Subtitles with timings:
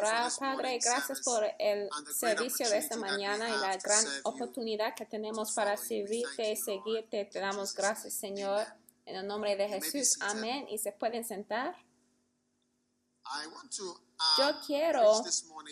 [0.00, 0.78] Orar, Padre.
[0.82, 6.52] Gracias por el servicio de esta mañana y la gran oportunidad que tenemos para servirte
[6.52, 7.24] y seguirte.
[7.24, 8.14] Te damos gracias.
[8.14, 8.66] Señor.
[9.06, 10.18] En el nombre de Jesús.
[10.20, 10.66] Amén.
[10.68, 11.74] Y se pueden sentar.
[13.76, 13.98] To, uh,
[14.38, 15.22] Yo quiero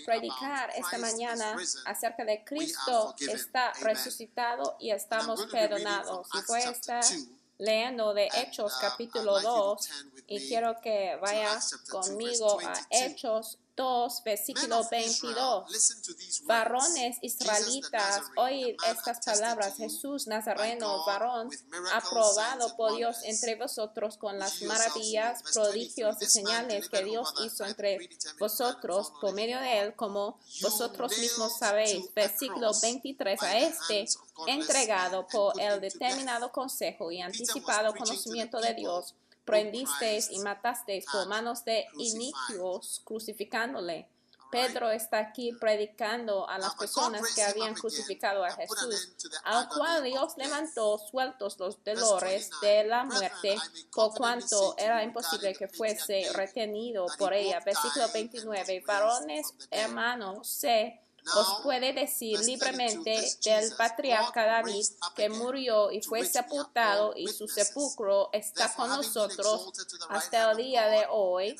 [0.05, 6.29] predicar esta mañana acerca de Cristo está resucitado y estamos perdonados.
[6.35, 7.27] Y voy a estar 2,
[7.59, 11.17] leyendo de Hechos uh, capítulo I'd like you to 2 turn with y quiero que
[11.21, 12.87] vaya Acts chapter 2, conmigo a 22.
[12.91, 15.65] Hechos 2, Men versículo of Israel, 22.
[15.71, 16.47] listen to these words.
[16.49, 19.77] Varones israelitas, oíd estas palabras.
[19.77, 21.49] Jesús Nazareno, varón,
[21.95, 27.65] aprobado por Dios entre vosotros con las maravillas, prodigios 23, y señales que Dios hizo
[27.65, 27.99] entre
[28.39, 32.13] vosotros por medio de él, como vosotros mismos sabéis.
[32.15, 33.41] Versículo cross 23.
[33.41, 34.07] by A este
[34.47, 39.15] entregado por el determinado consejo y anticipado conocimiento de Dios,
[39.49, 44.07] prendisteis y matasteis por manos de iniquios, crucificándole.
[44.51, 49.15] Pedro está aquí predicando a las personas que habían crucificado a Jesús,
[49.45, 53.57] al cual Dios levantó sueltos los dolores 29, de la muerte,
[53.93, 57.61] por cuanto era imposible que fuese retenido por ella.
[57.61, 58.65] Versículo died and was 29.
[58.67, 60.99] raised Varones, hermanos, sé,
[61.37, 67.29] os puede decir verse 32, libremente del patriarca David que murió y fue sepultado y
[67.29, 69.73] su sepulcro está con nosotros
[70.09, 71.57] hasta el día de hoy.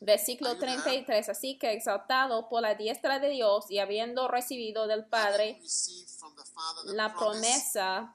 [0.00, 0.82] Versículo Are you there?
[0.82, 1.28] 33.
[1.28, 5.60] Así que exaltado por la diestra de Dios y habiendo recibido del Padre
[6.84, 8.14] la promesa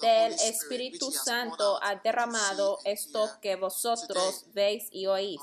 [0.00, 5.40] del Espíritu Santo ha derramado esto que vosotros veis y oís.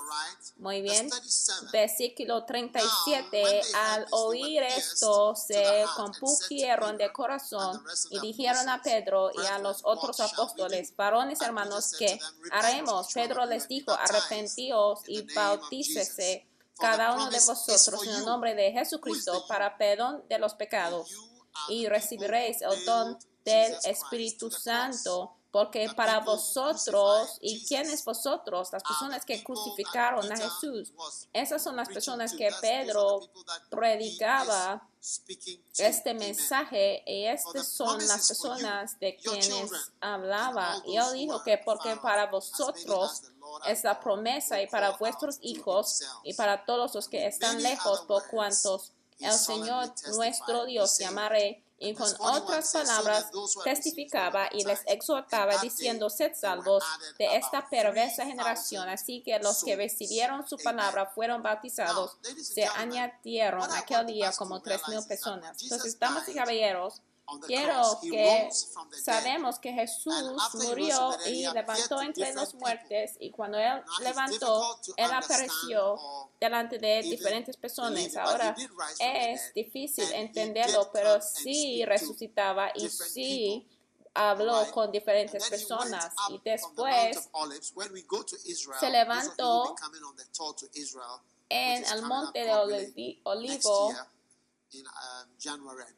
[0.58, 1.10] Muy bien.
[1.10, 1.68] 37.
[1.72, 3.30] Versículo Now, 37.
[3.32, 9.60] when they Al oír esto, se compungieron de corazón y dijeron a Pedro y a
[9.60, 12.20] los otros apóstoles, varones hermanos, ¿qué
[12.52, 13.14] haremos?
[13.14, 19.46] Pedro les dijo, arrepentíos y bautícese cada uno de vosotros en el nombre de Jesucristo
[19.48, 21.10] para perdón de los pecados
[21.70, 24.52] y recibiréis el don del Espíritu.
[24.52, 28.70] Santo, porque para vosotros, ¿y Jesus quiénes vosotros?
[28.72, 30.94] Las personas que crucificaron a Jesús.
[31.34, 33.22] Esas son las personas que Pedro
[33.70, 34.88] predicaba
[35.78, 39.72] este mensaje y estas son las personas de quienes
[40.02, 40.82] hablaba.
[40.86, 43.24] Y él dijo que porque para vosotros
[43.66, 48.28] es la promesa y para vuestros hijos y para todos los que están lejos por
[48.28, 51.64] cuantos el Señor nuestro Dios llamaré.
[51.80, 53.32] Y con verse 41 otras says, "So palabras
[53.64, 56.84] testificaba y les exhortaba diciendo, sed salvos
[57.20, 58.90] de esta perversa 3,000 generación.
[58.90, 60.64] Así que los que recibieron su Amen.
[60.64, 65.62] palabra fueron bautizados, se añadieron aquel día como tres mil personas.
[65.62, 67.02] Entonces, damas y caballeros,
[67.46, 68.50] Quiero que
[69.04, 70.14] sabemos que Jesús
[70.54, 76.00] murió y levantó entre los muertes y cuando Él levantó, Él apareció
[76.40, 78.16] delante de diferentes personas.
[78.16, 78.56] Ahora
[79.00, 83.68] es difícil entenderlo, pero sí resucitaba y different sí
[84.18, 86.14] habló con diferentes personas.
[86.30, 87.72] y después of Olives.
[87.76, 89.76] When we go to Israel, se levantó
[91.50, 93.94] en el monte de Olivo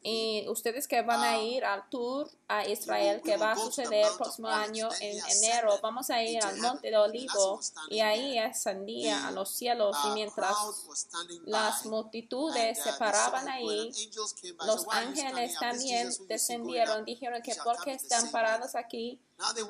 [0.04, 4.08] Y ustedes que van a Ah, ir al tour a Israel que va a suceder
[4.08, 7.60] el próximo año en enero, vamos a ir al monte de Olivo
[7.90, 10.56] y ahí ascendía a los cielos y uh, mientras
[10.88, 13.92] was standing las multitudes se uh, paraban ahí,
[14.66, 19.22] los ángeles también descendieron, dijeron que shall por come qué in the están parados aquí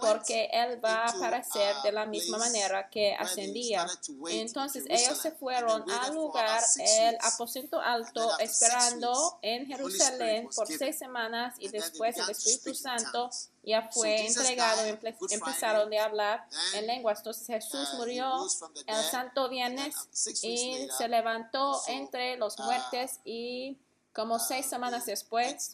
[0.02, 3.86] porque él va a aparecer uh, de la misma manera que ascendía.
[4.30, 10.98] Entonces ellos se fueron al lugar, el aposento alto, esperando weeks, en Jerusalén por seis
[10.98, 13.30] semanas y después el Espíritu Santo
[13.64, 17.20] ya fue entregado y empezaron de hablar en lenguas.
[17.20, 18.48] Entonces Jesús murió
[18.88, 19.04] el.
[19.10, 19.96] Santo Viernes
[20.26, 23.78] weeks y se levantó entre los uh, muertes y
[24.14, 25.74] como seis semanas the después,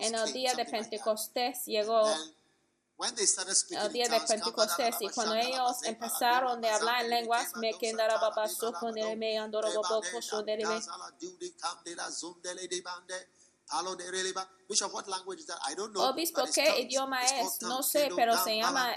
[0.00, 0.64] en el día de.
[0.64, 2.02] Pentecostés llegó
[3.02, 7.72] el día de Pentecostés y cuando ellos empezaron de hablar en lenguas, me
[16.10, 17.62] Obispo, ¿qué idioma es?
[17.62, 18.96] No sé, pero se llama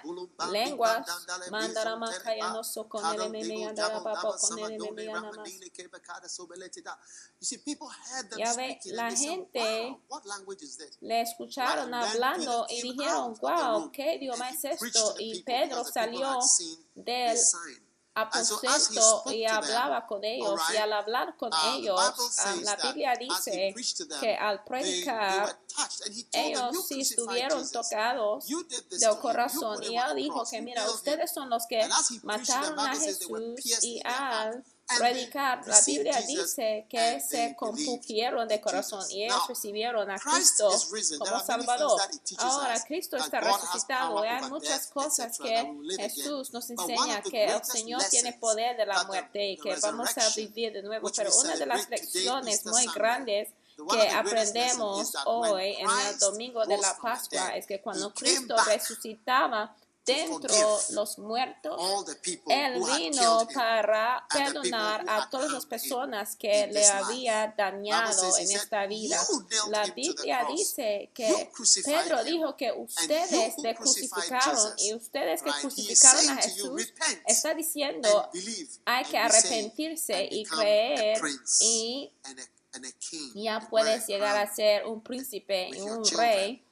[0.51, 1.05] lenguas.
[1.05, 3.21] bim, bam, dale, Mandara bizum, makaya teleba, no so con el
[8.37, 9.97] Ya ve, la gente?
[11.01, 15.15] Le escucharon hablando y dijeron, wow, ¿qué idioma es esto?
[15.19, 16.39] Y Pedro salió
[16.95, 17.37] del
[18.15, 22.13] aposento spoke y to them, hablaba con ellos y al hablar con the ellos, ah,
[22.29, 23.73] says la Biblia dice
[24.19, 25.57] que al predicar
[26.31, 31.87] ellos sí estuvieron tocados del corazón y él dijo que mira, ustedes son los que
[32.23, 34.63] mataron a Jesús y al
[34.97, 40.69] predicar, la Biblia dice que se compungieron de corazón y ellos recibieron a Cristo
[41.19, 42.01] como Salvador.
[42.37, 45.73] Ahora Cristo está resucitado y hay muchas cosas que.
[45.97, 50.29] Jesús nos enseña que el Señor tiene poder de la muerte y que vamos a
[50.35, 51.09] vivir de nuevo.
[51.15, 53.49] Pero una de las lecciones muy grandes
[53.89, 60.79] que aprendemos hoy en el domingo de la Pascua es que cuando Cristo resucitaba dentro
[60.89, 61.79] los muertos,
[62.47, 69.17] él vino para perdonar a todas las personas que le había dañado en esta vida.
[69.29, 71.51] "You nailed La Biblia dice que
[71.85, 76.93] Pedro dijo que ustedes le crucificaron y ustedes que crucificaron a Jesús
[77.25, 78.29] está diciendo
[78.85, 81.21] hay que arrepentirse y creer
[81.61, 82.11] y
[83.35, 86.65] ya puedes llegar a ser un príncipe y un rey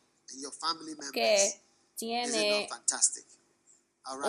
[1.13, 1.61] que
[2.01, 2.67] tiene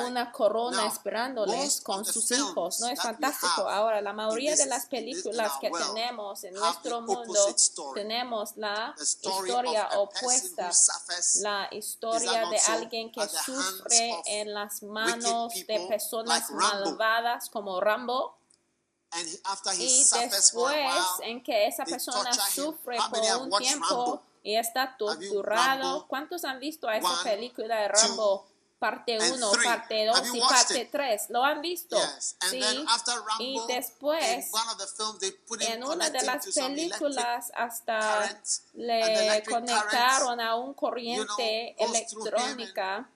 [0.07, 2.81] una corona esperándoles con sus hijos.
[2.81, 3.67] ¿No es fantástico?
[3.67, 7.57] Ahora, la mayoría de las películas que tenemos en nuestro mundo
[7.95, 10.71] tenemos la historia opuesta,
[11.41, 18.37] la historia de alguien que sufre en las manos de personas malvadas como Rambo.
[19.79, 24.49] Y después en que esa persona sufre por un tiempo Rambo?
[24.49, 25.83] y está you torturado.
[25.83, 28.47] Rambo ¿Cuántos han visto a esa película de Rambo?
[28.79, 29.65] Parte and 1, three?
[29.65, 30.91] parte Have 2 you y parte it?
[30.91, 31.31] 3.
[31.31, 31.97] ¿Lo han visto?
[31.97, 32.37] Yes.
[32.51, 32.61] Sí.
[32.89, 34.51] after y Rambo, después,
[35.61, 41.87] en una de las películas hasta current, le conectaron a un you know, corriente him
[41.87, 43.09] and electrónica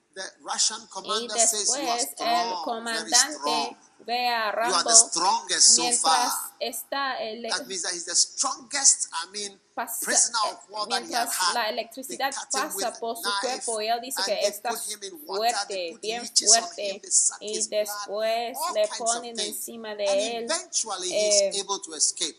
[1.03, 3.77] y you después el strong, very comandante
[4.07, 5.11] ve a You Rambo
[5.51, 6.31] mientras far.
[6.61, 11.03] Está el, That means that he's the strongest, I mean, pasa- prisoner of war that
[11.05, 11.55] he had mientras had.
[11.55, 14.19] la They electricidad cut him with pasa a por su knife, cuerpo y él dice
[14.19, 16.67] and que they está put him in water, they fuerte, put bien leeches on him,
[16.67, 19.57] fuerte they suck y his blood, después all le kinds of ponen things.
[19.57, 20.05] encima And de
[20.37, 22.37] él eventually eh, he's able to escape.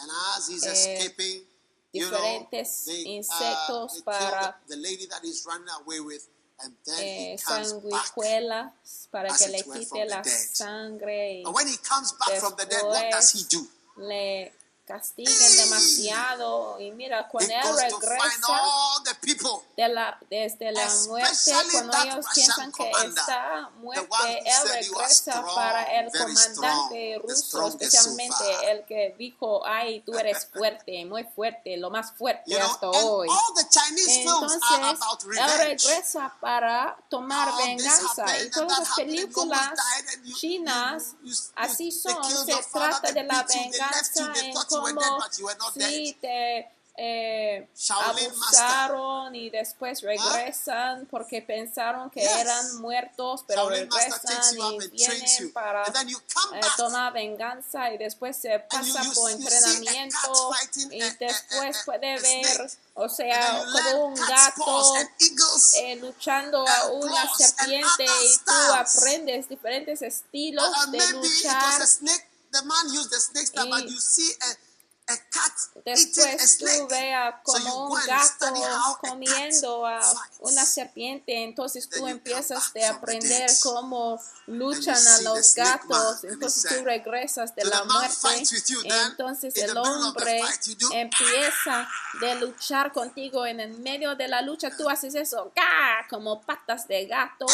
[0.00, 1.44] And as he's eh, escaping,
[1.92, 5.68] you know, diferentes they, uh, insectos they kill para the, the lady that he's running
[5.82, 6.37] away with, and then
[6.98, 8.72] eh, sanguijuelas
[9.10, 12.84] para que le quite la sangre y And when he comes back from the dead,
[12.84, 13.66] what does he do?
[13.96, 14.52] le
[14.88, 16.80] castiguen demasiado.
[16.80, 18.62] Y mira cuando él regresa
[19.76, 26.10] de la, desde la muerte, cuando ellos piensan que está muerte, él regresa para el
[26.10, 32.58] comandante ruso, especialmente el que dijo, ay, tú eres fuerte, muy fuerte, lo más fuerte
[32.58, 33.28] hasta hoy.
[34.08, 34.60] Entonces,
[35.30, 38.24] él regresa para tomar venganza.
[38.42, 39.72] Y todas las películas
[40.40, 41.14] chinas
[41.54, 44.54] así son, se trata de la venganza en
[45.74, 46.20] sí dead.
[46.20, 55.52] te eh, abusaron y después regresan porque pensaron que eran muertos, pero regresan y vienen
[55.52, 60.50] para eh, tomar venganza y después se pasa por entrenamiento
[60.90, 64.94] y después puede ver, o sea, como un gato
[65.76, 72.02] eh, luchando a una serpiente y tú aprendes diferentes estilos Uh, de maybe it was
[72.02, 72.20] luchar.
[72.50, 74.67] The man used the snake stab, but you see a,
[75.84, 78.46] después tú veas como un gato
[79.00, 80.00] comiendo a
[80.40, 87.54] una serpiente, entonces tú empiezas de aprender cómo luchan a los gatos, entonces tú regresas
[87.54, 88.42] de "So la muerte,
[88.84, 90.42] entonces el hombre
[90.92, 91.88] empieza
[92.20, 95.52] de luchar contigo en el medio de la lucha, tú haces eso,
[96.10, 97.46] como patas de gato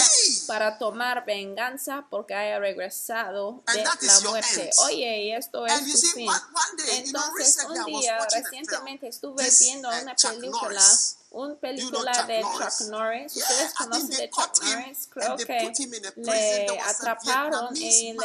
[0.47, 4.71] para tomar venganza porque haya regresado de la muerte.
[4.85, 6.29] Oye, y esto es tu fin.
[6.29, 10.83] one, Entonces, un día, recientemente estuve viendo uh, una película,
[11.31, 12.43] una película de?
[12.43, 13.37] Chuck Norris.
[13.37, 15.73] Ustedes conocen de Chuck Norris, creo que
[16.17, 18.19] le atraparon him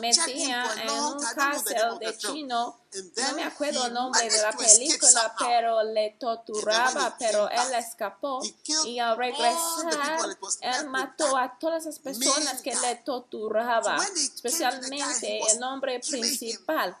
[0.00, 2.80] metía en un cárcel de chino.
[3.16, 8.40] No me acuerdo el nombre de la película, pero le torturaba, pero él escapó
[8.84, 16.00] y al regresar, él mató a todas las personas que le torturaba, especialmente el hombre
[16.00, 16.96] principal.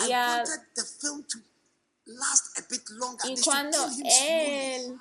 [0.00, 1.38] I Y, al- wanted the film to
[2.06, 3.28] last a bit longer.
[3.30, 4.98] y cuando él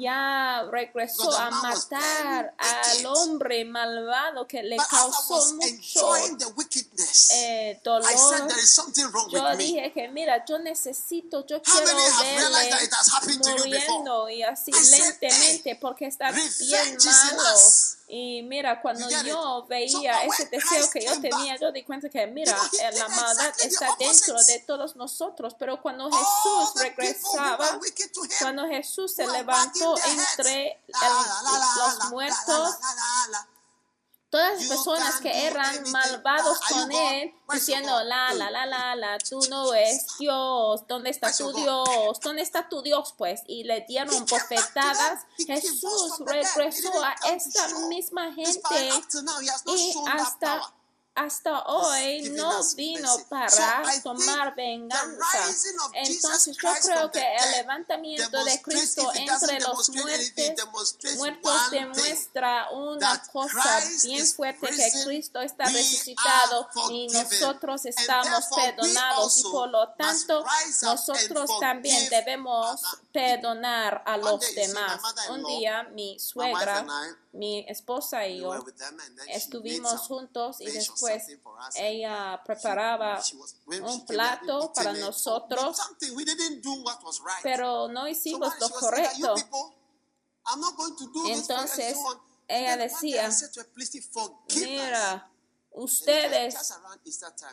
[0.00, 6.26] ya regresó a matar al hombre malvado que le causó mucho eh,
[6.98, 11.62] I said dolor, there is something wrong yo dije que mira, yo necesito, yo How
[11.62, 13.98] quiero many have realized that verle it has happened to you before?
[13.98, 16.48] muriendo y así lentamente porque está bien
[17.36, 17.58] malo.
[18.08, 22.56] Y mira, cuando yo veía ese deseo que yo tenía, yo di cuenta que mira,
[22.80, 27.56] eh, la maldad está dentro de todos nosotros, pero cuando All Jesús regresaba,
[28.38, 30.94] cuando Jesús se levantó entre el-
[31.76, 32.74] los muertos.
[34.36, 39.40] Todas las personas que eran malvados con él, diciendo, la, la, la, la, la, tú
[39.48, 42.20] no eres Dios, ¿dónde está tu Dios?
[42.22, 43.14] ¿Dónde está tu Dios?
[43.16, 45.24] Pues, y le dieron bofetadas.
[45.38, 48.90] Jesús regresó a esta misma gente
[49.66, 50.74] y hasta.
[51.16, 55.48] Hasta hoy no vino para tomar venganza.
[55.94, 63.80] Entonces yo creo que el levantamiento de Cristo entre los muertes, muertos demuestra una cosa
[64.04, 70.44] bien fuerte que Cristo está resucitado y nosotros estamos perdonados y por lo tanto
[70.82, 72.82] nosotros también debemos
[73.16, 75.00] perdonar a los demás.
[75.30, 76.84] Un día mi suegra,
[77.32, 78.64] mi esposa y yo
[79.28, 81.24] estuvimos juntos y después
[81.76, 83.22] ella preparaba
[83.82, 85.78] un plato para nosotros,
[87.42, 89.34] pero no hicimos lo she was saying that, "You correcto.
[89.34, 89.74] people,
[90.48, 91.96] I'm not going to do this for you," and Entonces,
[92.48, 93.30] ella decía.
[94.54, 95.30] Mira,
[95.70, 96.54] ustedes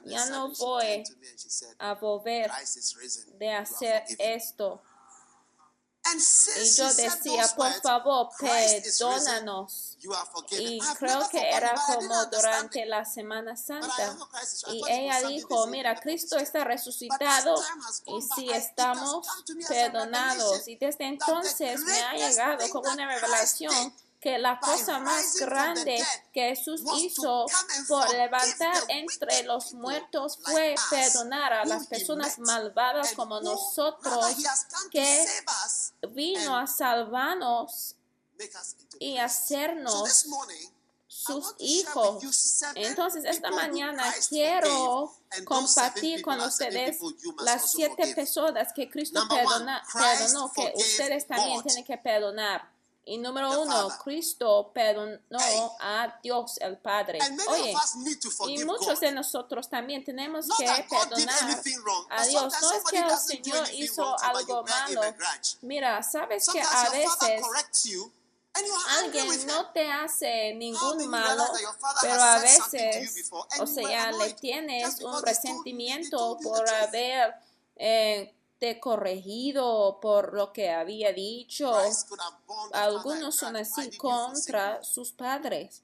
[0.05, 1.03] ya no voy
[1.79, 3.38] a volver "Christ is risen.
[3.39, 4.82] de hacer forgiven." esto.
[6.05, 6.19] And
[6.62, 9.98] Y yo decía, por favor, perdónanos.
[10.51, 14.17] Y creo que era como durante la Semana Santa.
[14.67, 17.55] Y ella dijo, mira, Cristo está resucitado
[18.05, 19.27] y has estamos
[19.67, 20.67] perdonados.
[20.67, 23.93] Y desde entonces me ha llegado como una revelación
[24.24, 26.01] que la cosa más grande
[26.32, 27.46] que Jesús hizo
[27.89, 34.25] por levantar entre los muertos fue perdonar a las personas malvadas como nosotros
[34.89, 35.25] que
[36.12, 37.98] vino a salvarnos
[38.98, 40.25] y hacernos
[41.08, 42.24] sus hijos.
[42.75, 45.13] Entonces esta mañana quiero
[45.44, 46.98] compartir con ustedes
[47.39, 52.73] las siete personas que Cristo perdona, perdonó, que ustedes también tienen que perdonar.
[53.05, 53.98] Y número the uno, Father.
[54.03, 55.62] Cristo perdonó Hey.
[55.81, 57.19] a Dios el Padre.
[57.50, 57.75] Oye,
[58.48, 59.00] y muchos God.
[59.01, 62.53] de nosotros también tenemos Not que perdonar wrong, a Dios.
[62.62, 65.01] No es que el Señor hizo wrong algo malo.
[65.62, 68.12] Mira, sabes que a veces you
[69.00, 71.43] alguien no te hace ningún malo,
[72.01, 77.33] pero a veces, o sea, le tienes un resentimiento por haber
[77.75, 78.33] eh,
[78.63, 81.75] te corregido por lo que había dicho.
[82.72, 85.84] Algunos son así contra sus padres.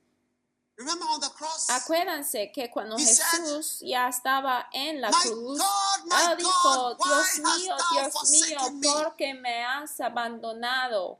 [1.67, 8.93] Acuérdense que cuando Jesús ya estaba en la cruz, él dijo, Dios mío, Dios mío?
[8.93, 11.19] ¿por qué me has abandonado?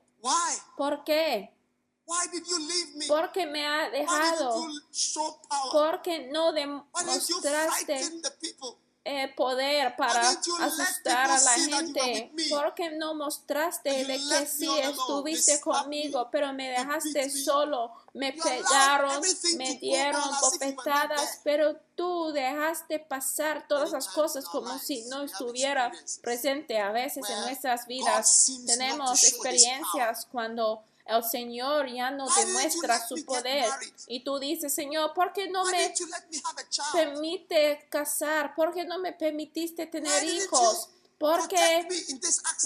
[0.78, 1.54] ¿Por qué?
[3.06, 4.66] ¿Por qué me has Why dejado?
[5.74, 8.22] ¿Por qué no demostraste?
[9.06, 12.02] Eh, poder para asustar a la gente?
[12.02, 12.50] with me?
[12.50, 17.92] ¿Por qué no mostraste de que sí estuviste conmigo, pero me dejaste solo?
[18.14, 19.22] Me pegaron,
[19.58, 25.92] me dieron bofetadas, pero tú dejaste pasar todas las cosas como si no estuviera
[26.22, 28.52] presente a veces en nuestras vidas.
[28.66, 33.70] Tenemos experiencias cuando el Señor ya no demuestra su poder.
[34.08, 35.94] Y tú dices, Señor, ¿por qué no me
[36.94, 38.56] permite casar?
[38.56, 40.90] ¿Por qué no me permitiste tener hijos?
[41.18, 41.86] ¿Por qué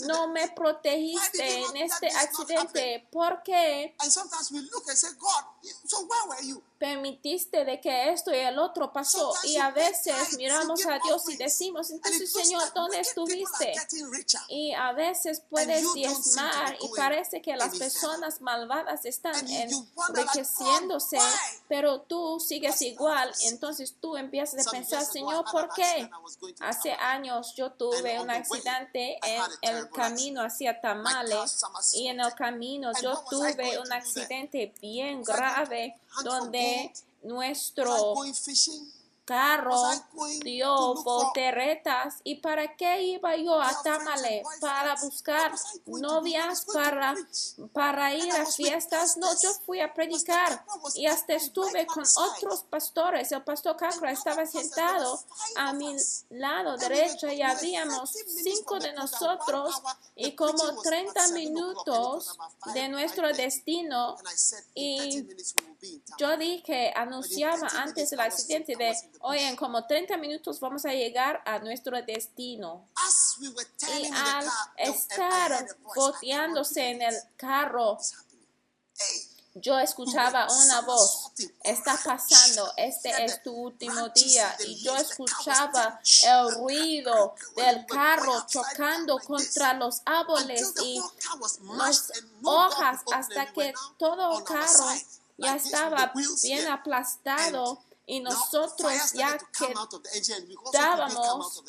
[0.06, 3.08] no me protegiste en este accidente?
[3.12, 3.96] ¿Por qué
[6.84, 9.34] permitiste de que esto y el otro pasó?
[9.46, 13.74] Y a veces miramos a Dios y decimos, entonces Señor, ¿dónde estuviste?
[14.50, 21.20] Y a veces puedes diezmar y parece que las personas malvadas están enriqueciéndose,
[21.70, 23.32] pero tú sigues igual.
[23.44, 26.10] Entonces tú empiezas a pensar, Señor, ¿por qué?
[26.60, 31.64] Hace años yo tuve una accidente en el camino hacia Tamales
[31.94, 36.92] y en el camino yo tuve un accidente bien grave donde
[37.24, 38.16] nuestro
[39.26, 39.76] carro
[40.44, 42.16] dio volteretas.
[42.24, 44.44] ¿Y para qué iba yo a Tamale?
[44.60, 45.54] Para buscar
[45.86, 47.16] novias, para,
[47.72, 49.18] para ir a fiestas.
[49.18, 50.66] No, yo fui a predicar
[50.96, 53.32] y hasta estuve con otros pastores.
[53.32, 55.20] El pastor Cacra estaba sentado
[55.56, 55.96] a mi
[56.30, 58.12] lado derecho y habíamos
[58.44, 59.82] cinco de nosotros
[60.16, 62.38] y como 30 minutos
[62.74, 64.18] de nuestro destino
[64.76, 65.28] y
[66.18, 71.42] yo dije, anunciaba antes del accidente de hoy en como 30 minutos vamos a llegar
[71.46, 72.88] a nuestro destino.
[74.00, 74.46] Y al
[74.78, 77.98] estar boteándose en el carro,
[79.56, 81.32] yo escuchaba una voz,
[81.64, 84.56] está pasando, este es tu último día.
[84.66, 91.00] Y yo escuchaba el ruido del carro chocando contra los árboles y
[91.78, 92.12] las
[92.44, 94.88] hojas hasta que todo el carro
[95.38, 96.12] ya estaba
[96.42, 99.38] bien aplastado y nosotros ya
[100.72, 101.64] quedábamos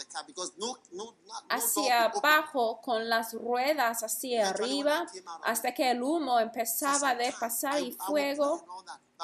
[1.49, 5.07] hacia abajo con las ruedas hacia arriba
[5.45, 8.65] hasta que el humo empezaba a pasar y fuego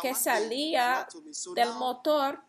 [0.00, 1.08] que salía
[1.54, 2.40] del motor.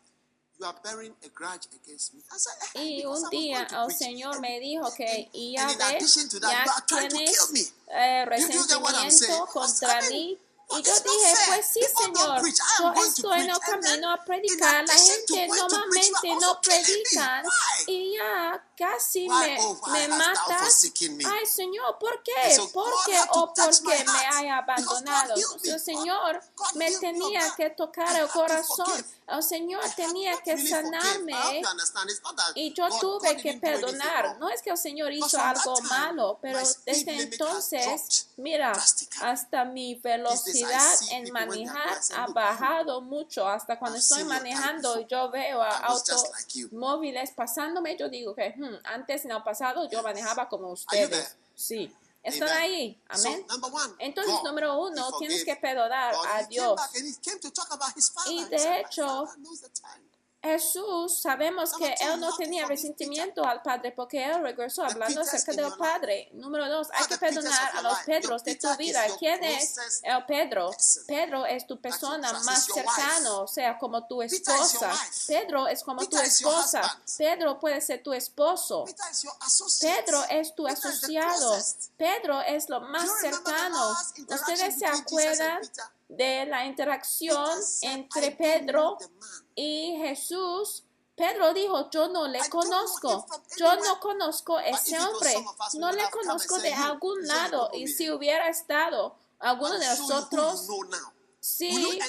[2.75, 9.47] y un día el Señor me dijo que y ya ves, ya tienes eh, resentimiento
[9.51, 10.37] contra mí
[10.77, 12.41] y yo dije, pues sí, Señor,
[12.79, 14.85] yo estoy en el camino a predicar.
[14.87, 17.43] La gente normalmente no predican
[17.87, 19.57] y ya casi me,
[19.91, 20.59] me mata.
[20.59, 22.57] Ay, Señor, ¿por qué?
[22.73, 25.35] ¿Por qué o porque me haya abandonado?
[25.63, 26.41] El Señor
[26.73, 29.05] me tenía que tocar el corazón.
[29.27, 31.61] El Señor tenía que sanarme.
[32.55, 34.37] Y yo tuve que perdonar.
[34.39, 38.73] No es que el Señor hizo algo malo, pero desde entonces, mira,
[39.21, 43.47] hasta mi velocidad en manejar ha bajado mucho.
[43.47, 49.31] Hasta cuando estoy manejando yo veo a automóviles pasándome, yo digo que hmm, antes en
[49.31, 51.37] el pasado yo manejaba como ustedes.
[51.55, 51.93] Sí.
[52.23, 53.01] Están ahí.
[53.09, 53.45] Amén.
[53.97, 56.79] Entonces, número uno, tienes que perdonar a Dios.
[58.27, 59.27] Y de hecho,
[60.43, 65.71] Jesús, sabemos que él no tenía resentimiento al Padre porque él regresó hablando acerca del
[65.77, 66.29] Padre.
[66.33, 69.03] Número dos, hay que perdonar a los Pedros de tu vida.
[69.19, 70.71] ¿Quién es el Pedro?
[71.05, 74.91] Pedro es tu persona más cercana, o sea, como tu esposa.
[75.27, 77.01] Pedro es como tu esposa.
[77.17, 78.85] Pedro puede ser tu esposo.
[79.79, 81.55] Pedro es tu asociado.
[81.97, 83.95] Pedro es lo más cercano.
[84.27, 85.61] ¿Ustedes se acuerdan?
[86.11, 87.49] De la interacción
[87.81, 88.97] entre Pedro
[89.55, 90.83] y Jesús,
[91.15, 93.25] Pedro dijo, yo no le conozco,
[93.57, 95.33] yo no conozco a ese hombre,
[95.75, 97.69] no le conozco de algún lado.
[97.73, 100.67] Y si hubiera estado alguno de nosotros
[101.41, 101.99] si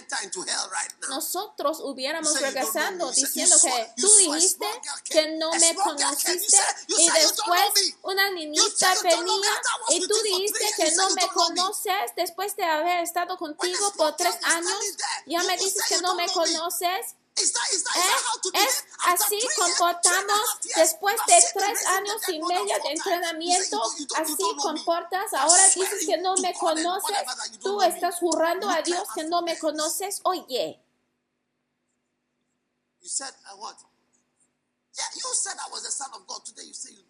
[1.09, 4.67] nosotros hubiéramos regresando diciendo que tú dijiste
[5.05, 9.51] que no me conociste y después una niñita venía
[9.89, 14.79] y tú dijiste que no me conoces después de haber estado contigo por tres años,
[15.25, 16.27] ya me dices que no me.
[16.33, 23.83] conoces es así comportamos después de tres años y medio de entrenamiento.
[24.17, 25.33] Así comportas.
[25.35, 27.17] Ahora dices que no me conoces.
[27.63, 30.21] Tú estás jurando a Dios que no me conoces.
[30.25, 30.81] Oye.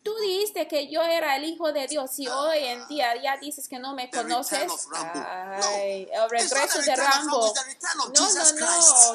[0.05, 3.67] Tú dijiste que yo era el hijo de Dios y hoy en día ya dices
[3.69, 4.71] que no me conoces.
[4.93, 7.53] Ay, el regreso de Rambo.
[8.15, 8.53] No, no,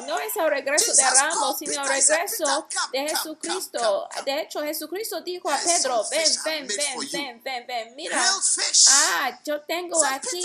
[0.06, 4.08] no es el regreso de Rambo, sino el regreso de Jesucristo.
[4.24, 8.22] De hecho, Jesucristo dijo a Pedro, ven, ven, ven, ven, ven, ven, mira.
[8.90, 10.42] Ah, yo tengo aquí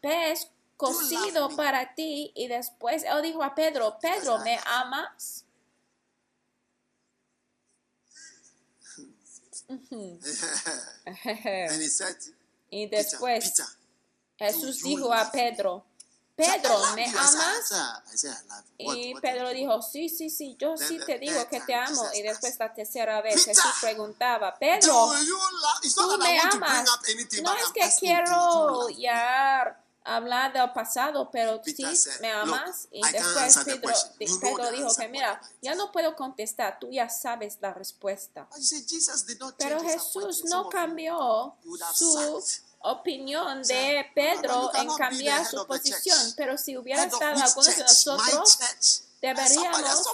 [0.00, 2.32] pez cocido para ti.
[2.34, 5.43] Y después él dijo a Pedro, Pedro, ¿me amas?
[12.70, 13.52] Y después,
[14.38, 15.30] Jesús dijo a?
[15.30, 15.84] Pedro,
[16.36, 18.64] Pedro, "I love ¿me you." I said, amas?
[18.76, 22.10] Y Pedro dijo, sí, sí, sí, yo sí te digo que te amo.
[22.14, 25.12] Y después la tercera vez "Peter, Jesús preguntaba, Pedro,
[25.94, 26.84] tú me amas.
[27.40, 31.72] No es que quiero ya hablar del pasado, pero sí
[32.20, 32.88] me amas.
[32.90, 33.80] "Look, Y después Pedro,
[34.40, 38.46] Pedro dijo que mira, ya no puedo contestar, tú ya sabes la respuesta.
[39.58, 41.54] Pero Jesús no cambió
[41.94, 42.18] su
[42.80, 46.34] opinión de Pedro en cambiar su posición.
[46.36, 48.58] Pero si hubiera estado algunos de nosotros,
[49.22, 50.06] deberíamos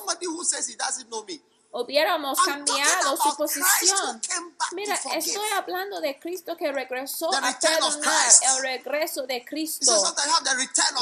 [1.72, 4.20] hubiéramos cambiado su posición.
[4.72, 9.92] Mira, estoy hablando de Cristo que regresó a perdonar, el regreso de Cristo.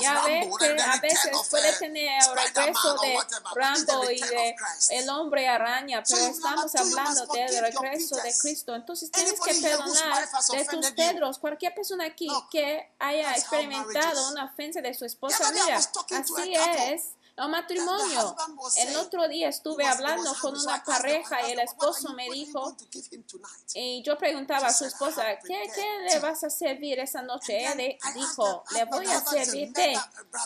[0.00, 3.18] Ya ves que a veces puede uh, tener el regreso de
[3.54, 4.57] Rambo y de
[4.90, 8.35] el hombre araña, pero estamos hablando del regreso de.
[8.38, 8.74] Cristo.
[8.74, 10.90] Entonces tienes que perdonar de tus?
[10.92, 11.38] Pedros.
[11.38, 17.17] Cualquier persona aquí que haya experimentado una ofensa de su esposa, mira, así es.
[17.38, 18.37] El matrimonio.
[18.77, 22.31] El otro día estuve hablando con una pareja y el them, "What are esposo me
[22.31, 25.70] dijo, going to give him tonight?" y yo preguntaba a su esposa, "I have ¿qué,
[25.72, 27.64] qué le tea." vas a servir esa noche?
[27.66, 29.94] And Ella dijo, le "I voy a servir té.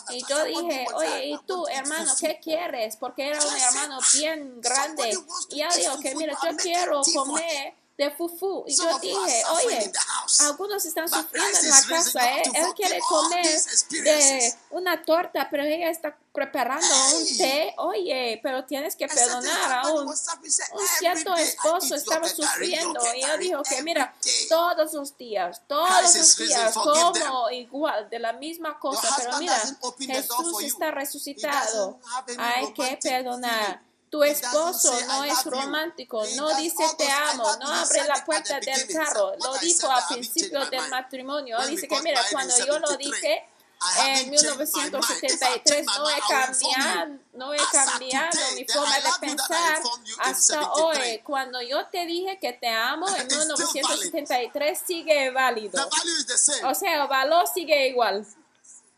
[0.09, 2.95] Y yo said, "What do you dije, want?" oye, ¿y tú, hermano, qué quieres?
[2.97, 5.13] Porque era un hermano bien grande.
[5.13, 8.63] "Somebody wants to Y ella dijo que, mira, yo quiero comer de fufu.
[8.67, 9.91] Y yo dije, oye,
[10.39, 12.43] algunos están sufriendo en la casa, ¿eh?
[12.53, 13.45] Él quiere comer
[14.03, 17.73] de una torta, pero ella está preparando un té.
[17.77, 23.47] Oye, pero tienes que perdonar a un un "Every cierto esposo estaba sufriendo y ketari,
[23.47, 28.79] dijo que mira day." todos los días todos los días como igual de la misma
[28.79, 29.55] cosa pero mira
[29.99, 31.99] Jesús está resucitado
[32.37, 33.92] hay que perdonar.
[34.13, 35.51] Tu esposo no "I es love you".
[35.61, 37.73] romántico no dice te those, "I amo no you".
[37.73, 42.21] He abre la puerta del carro lo dijo al principio del matrimonio dice que mira
[42.31, 43.49] cuando yo lo 73, dije
[43.83, 45.19] I en haven't changed my mind.
[45.23, 49.81] If I 1973 change no he cambiado, no he cambiado mi forma de pensar
[50.19, 50.71] hasta 73.
[50.77, 51.21] hoy.
[51.23, 55.89] Cuando yo te dije que te amo en It's still 1973 sigue válido.
[56.65, 58.25] O sea, el valor sigue igual.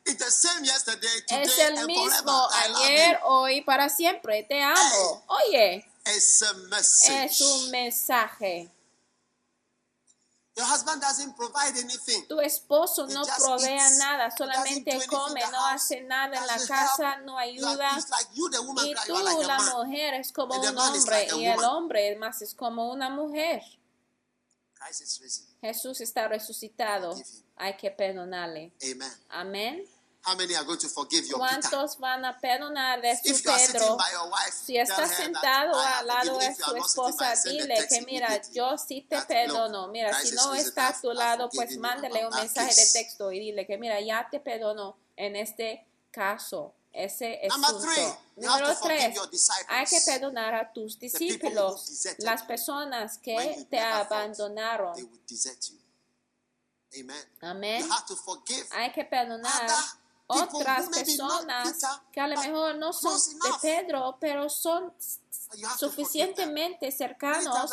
[0.05, 4.43] Es el mismo ayer, hoy, para siempre.
[4.43, 5.23] Te amo.
[5.27, 6.41] Oye, es
[7.41, 8.71] un mensaje.
[10.57, 12.25] Your husband doesn't provide anything.
[12.29, 17.97] Tu esposo no provee nada, solamente come, no hace nada en la casa, no ayuda.
[18.85, 23.09] Y tú, la mujer, es como un hombre y el hombre más es como una
[23.09, 23.63] mujer.
[25.59, 27.17] Jesús está resucitado.
[27.57, 28.71] Hay que perdonarle.
[28.81, 29.11] Amen.
[29.29, 29.94] Amén.
[30.25, 31.37] How many are going to forgive your?
[31.37, 33.97] ¿Cuántos van a perdonar de su Pedro?
[34.51, 38.75] Si tell está her that sentado al lado de su esposa, dile que mira, yo
[38.77, 39.87] sí te perdono.
[39.89, 43.67] Mira, si no está a tu lado, pues mándele un mensaje de texto y dile
[43.67, 49.17] que mira, ya te perdono en este caso, ese have Número tres,
[49.67, 54.93] hay que perdonar a tus discípulos, las personas que te abandonaron.
[57.41, 57.87] Amén.
[58.71, 59.69] Hay que perdonar
[60.27, 61.79] otras personas
[62.11, 63.49] que a lo but mejor no son de.
[63.61, 64.93] Pedro, pero son
[65.77, 67.71] Suficientemente cercanos.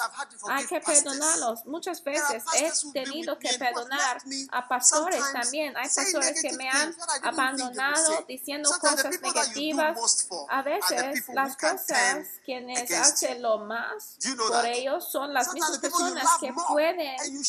[0.48, 1.64] Hay que perdonarlos.
[1.66, 5.76] Muchas veces he tenido que perdonar a pastores también.
[5.76, 10.28] Hay pastores que negative me han abandonado diciendo cosas negativas.
[10.48, 16.52] A veces las cosas quienes hacen lo más por ellos son las mismas personas que
[16.52, 17.44] pueden ir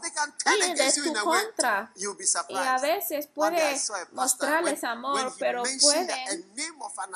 [0.00, 0.10] de
[0.72, 1.92] against you tu a contra.
[2.48, 6.08] Y a veces puede a mostrarles amor, pero a pueden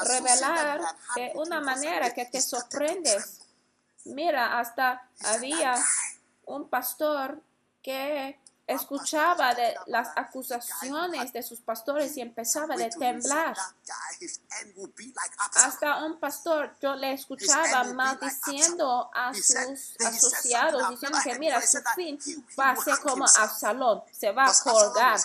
[0.00, 0.80] revelar
[1.14, 3.40] de una some manera que te sorprendes.
[4.04, 7.40] Mira, hasta había "That guy, un pastor
[7.82, 13.54] que escuchaba de las acusaciones de sus pastores y empezaba see temblar.
[13.54, 19.10] that guy, his end will be like Absalom." Hasta un pastor, yo le escuchaba maldiciendo
[19.12, 22.18] a sus asociados, diciendo que mira, su fin
[22.58, 25.20] va a ser como Absalón, se va a colgar,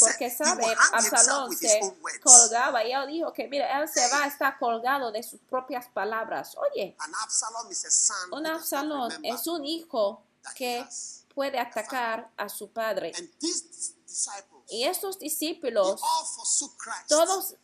[0.00, 1.80] porque sabe, Absalón se
[2.22, 5.86] colgaba y él dijo que mira, él se va a estar colgado de sus propias
[5.88, 6.56] palabras.
[6.56, 10.22] Oye, a un Absalón es un hijo
[10.54, 10.86] que.
[11.34, 13.12] Puede atacar a su padre.
[14.68, 16.00] Y estos discípulos,
[17.08, 17.56] todos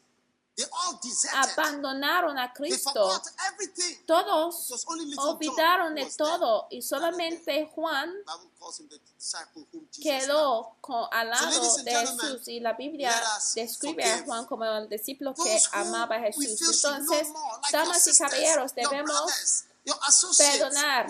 [1.33, 3.23] abandonaron a Cristo.
[4.07, 8.13] Todos olvidaron de todo y solamente Juan
[10.03, 13.15] quedó con, al lado de Jesús y la Biblia
[13.55, 16.85] describe a Juan como el discípulo que amaba a Jesús.
[16.85, 17.29] Entonces,
[17.71, 19.65] damas y caballeros, debemos
[20.37, 21.07] perdonar.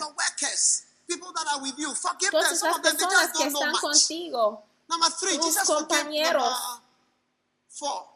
[1.08, 1.94] Your workers, people that are with you.
[1.94, 2.42] Forgive them.
[2.42, 5.36] todas Some las of them they personas just que don't know están contigo, Number three,
[5.36, 5.88] tus Jesus forgave.
[5.88, 6.34] compañeros.
[6.34, 6.82] Number
[7.68, 8.08] four,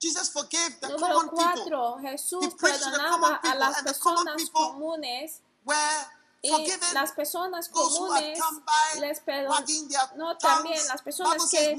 [0.00, 5.40] Jesus forgave the Número common people cuatro, Jesús perdonaba a las personas comunes
[6.42, 8.38] y las personas comunes
[8.98, 10.38] les tongues.
[10.38, 11.76] también las personas que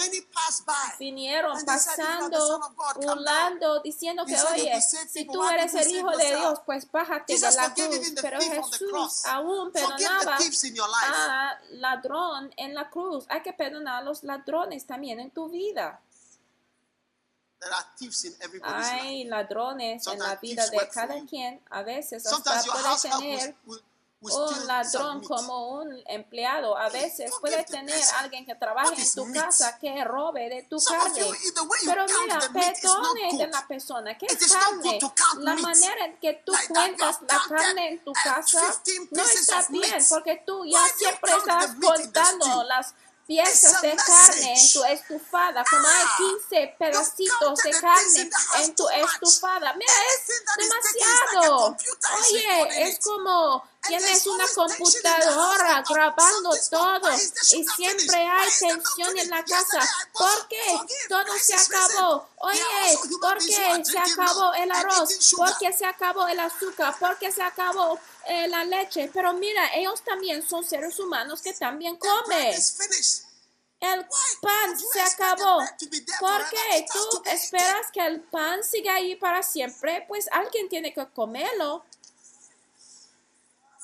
[1.00, 3.80] vinieron And they said, "If you are the pasando, Son of God, come down." burlando,
[3.82, 7.34] diciendo que, said, "If oye, si tú eres el Hijo de yourself?" Dios, pues bájate
[7.34, 8.13] de la cruz.
[8.21, 13.26] Pero Jesús aún perdonaba a ladrón en la cruz.
[13.30, 16.02] Hay que perdonar a los ladrones también en tu vida.
[17.60, 18.36] There are thieves in.
[18.63, 21.62] Hay ladrones en la Sometimes vida de cada quien.
[21.69, 23.91] A veces hasta Sometimes puede tener will, will
[24.22, 26.78] un ladrón como un empleado.
[26.78, 30.64] A veces Forgive puede the tener alguien que trabaje en tu casa que robe de
[30.64, 31.26] tu carne.
[31.86, 35.00] Pero mira, perdone de la persona que It es carne.
[35.40, 40.06] La manera en que tú cuentas la carne en tu casa 15 no está bien
[40.10, 42.94] porque tú ya siempre estás contando las
[43.26, 45.64] piezas de carne en tu estufada.
[45.70, 46.16] Como hay Ah,
[46.50, 48.30] 15 pedacitos counted de carne
[48.60, 49.74] en tu estufada.
[49.74, 51.78] Mira, es demasiado.
[52.20, 59.80] Oye, es como tienes una computadora grabando todo y siempre hay tensión en la casa.
[60.13, 60.80] ¿Por qué?
[61.10, 62.28] Todo se acabó.
[62.38, 62.62] Oye,
[63.20, 65.34] ¿por qué se acabó el arroz?
[65.36, 66.98] ¿Por qué se acabó el azúcar?
[67.00, 69.10] ¿Por qué se acabó eh, la leche?
[69.13, 72.54] Pero mira, ellos también son seres humanos que también comen.
[73.82, 74.06] El
[74.41, 75.60] pan se acabó.
[76.20, 76.86] ¿Por qué?
[76.94, 80.06] ¿Tú esperas que el pan siga ahí para siempre?
[80.08, 81.84] Pues alguien tiene que comerlo.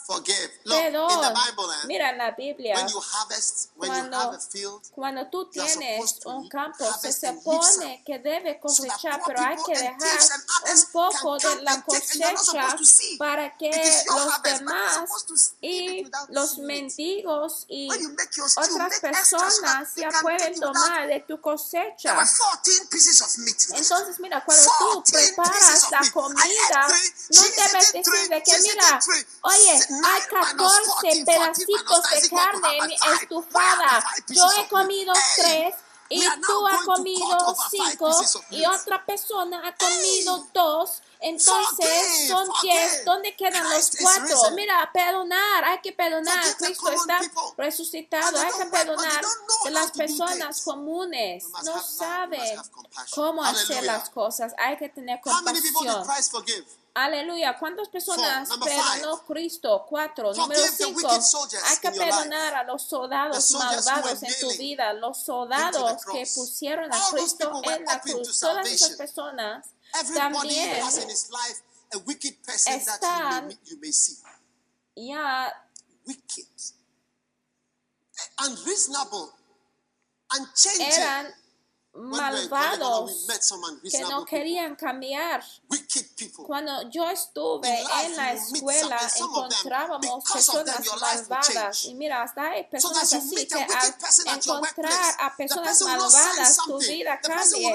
[0.08, 0.52] Forgive.
[0.64, 1.34] Look, in the.
[1.36, 2.76] Bible, eh, Mira en la Biblia.
[2.76, 6.86] when you harvest, when you Cuando- have a field, Cuando tú You tienes un campo,
[7.02, 10.40] se supone que debe so cosechar, poor pero hay que dejar
[10.74, 12.76] un poco de la take, cosecha
[13.20, 15.00] para que los demás
[15.62, 18.16] y los mendigos y you
[18.56, 22.16] otras so personas ya you pueden tomar de tu cosecha.
[22.16, 23.48] were 14 pieces of meat.
[23.50, 23.96] in the stew.
[23.98, 29.00] Entonces, mira, cuando tú 14 pieces preparas la comida, no debes decir de que, mira,
[29.42, 34.04] oye, hay minus 14 14, 14 pedacitos de carne en mi estufada.
[34.30, 35.76] Yo he comido tres
[36.10, 38.12] y tú has comido cinco
[38.52, 41.02] y otra persona ha comido dos.
[41.20, 43.04] Entonces son diez.
[43.04, 44.38] ¿Dónde quedan los cuatro?
[44.56, 46.44] Mira, perdonar, hay que perdonar.
[46.58, 47.20] Cristo está
[47.58, 48.38] resucitado.
[48.40, 49.26] Hay que perdonar
[49.72, 51.44] las personas comunes.
[51.66, 52.62] No saben
[53.14, 54.54] cómo hacer las cosas.
[54.60, 56.06] Hay que tener compasión.
[56.98, 57.56] Aleluya.
[57.60, 58.60] ¿Cuántas personas Four.
[58.60, 59.86] Perdonó Cristo?
[59.88, 60.34] Cuatro.
[60.34, 61.10] Forgive Número cinco.
[61.66, 64.94] Hay que perdonar a los soldados malvados en tu vida.
[64.94, 68.40] Los soldados que pusieron a All Cristo en la cruz.
[68.40, 71.62] to Todas esas personas Everybody también has in his life
[71.94, 74.18] a wicked person that you están- may, you may see.
[74.96, 75.54] ya
[76.08, 76.48] Wicked.
[78.40, 79.34] Unreasonable.
[80.32, 80.82] Unchanging.
[80.94, 81.36] eran
[81.98, 83.28] malvados
[83.90, 85.44] que no querían cambiar.
[86.46, 91.86] Cuando yo estuve en la escuela, encontrábamos personas malvadas.
[91.86, 97.20] Y mira, hasta hay personas así que al encontrar a personas malvadas, tu vida.
[97.22, 97.74] The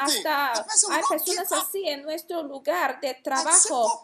[0.00, 4.02] Hasta hay personas así en nuestro lugar de trabajo.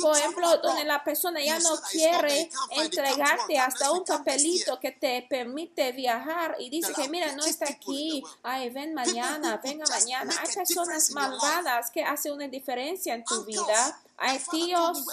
[0.00, 5.92] Por ejemplo, donde la persona ya no quiere entregarte hasta un papelito que te permite
[5.92, 8.22] viajar y dice que mira, no está aquí.
[8.42, 10.34] Ay, ven mañana, venga mañana.
[10.40, 14.00] Hay personas malvadas que hacen una diferencia en tu vida.
[14.18, 15.04] Hay tíos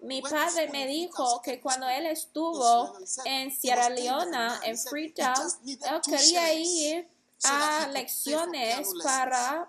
[0.00, 6.52] mi padre me dijo que cuando él estuvo en Sierra Leona, en Freetown, él quería
[6.54, 7.08] ir
[7.44, 9.68] a lecciones para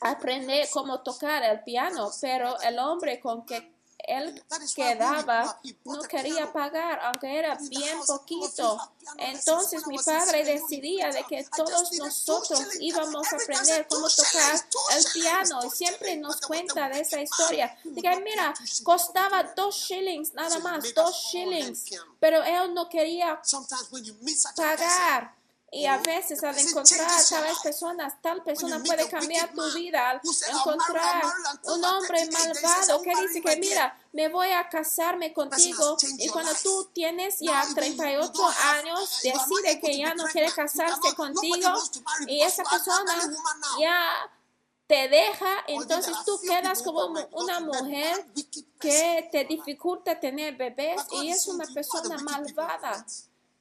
[0.00, 3.72] aprender cómo tocar el piano, pero el hombre con que
[4.04, 4.42] él
[4.74, 8.78] quedaba no quería pagar, aunque era bien poquito.
[9.18, 14.60] Entonces mi padre decidía de que todos nosotros íbamos a aprender cómo tocar
[14.96, 17.76] el piano y siempre nos cuenta de esa historia.
[17.82, 21.84] Que mira, costaba dos shillings, nada más, dos shillings,
[22.18, 23.40] pero él no quería
[24.56, 25.41] pagar.
[25.74, 30.10] Y a veces al encontrar tales personas, tal persona puede cambiar tu vida.
[30.10, 31.24] Al encontrar
[31.64, 36.90] un hombre malvado que dice que mira, me voy a casarme contigo y cuando tú
[36.92, 38.32] tienes ya 38
[38.64, 41.70] años, decide que ya no quiere casarse contigo
[42.26, 43.14] y esa persona
[43.80, 44.30] ya
[44.86, 48.26] te deja, entonces tú quedas como una mujer
[48.78, 53.06] que te dificulta tener bebés y es una persona malvada.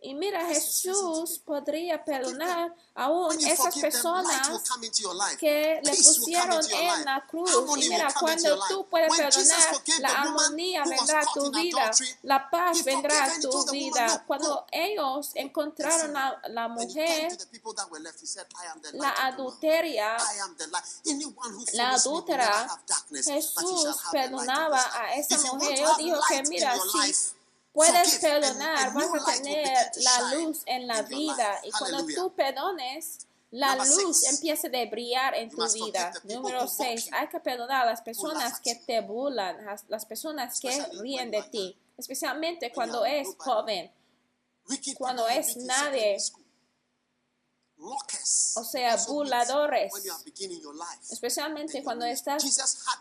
[0.04, 4.50] Y mira, Jesús podría perdonar aún esas personas
[5.40, 7.52] que le pusieron en la cruz.
[7.78, 11.92] Y mira, cuando tú puedes perdonar, la armonía vendrá a tu vida,
[12.24, 14.08] la paz vendrá a tu vida.
[14.08, 17.38] "Look, Cuando go." ellos encontraron a la mujer,
[18.94, 20.18] la adulteria,
[21.74, 22.82] la adúltera,
[23.24, 25.78] Jesús perdonaba a esa mujer.
[25.78, 27.41] Yo digo que mira, si
[27.74, 31.60] puedes perdonar, vas a tener la luz en la vida.
[31.64, 34.34] Y cuando tú perdones, la Number luz six.
[34.34, 36.14] empieza a brillar en tu vida.
[36.24, 37.06] Número who mock 6.
[37.06, 41.32] you, Hay que perdonar a las personas que te burlan, a las personas que ríen
[41.32, 41.78] de ti.
[41.98, 43.92] Especialmente cuando es joven.
[44.98, 46.18] Cuando es in nadie.
[47.84, 49.92] O sea, burladores.
[51.10, 52.44] Especialmente cuando estás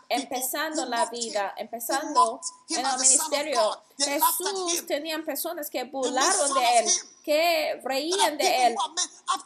[0.09, 3.83] empezando la vida, empezando en el ministerio.
[3.97, 4.85] Jesús him.
[4.87, 6.91] tenían personas que burlaron de él,
[7.23, 8.75] que reían de él.